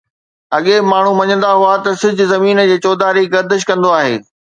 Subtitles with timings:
[0.55, 4.15] اڳي ماڻهو مڃيندا هئا ته سج زمين جي چوڌاري گردش ڪندو آهي.